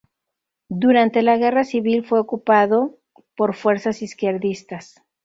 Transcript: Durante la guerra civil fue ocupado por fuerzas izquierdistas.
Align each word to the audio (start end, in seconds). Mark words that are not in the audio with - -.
Durante 0.71 1.21
la 1.21 1.37
guerra 1.37 1.63
civil 1.63 2.03
fue 2.03 2.19
ocupado 2.19 2.97
por 3.35 3.53
fuerzas 3.53 4.01
izquierdistas. 4.01 4.99